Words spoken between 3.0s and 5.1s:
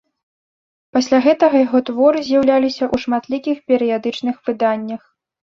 шматлікіх перыядычных выданнях.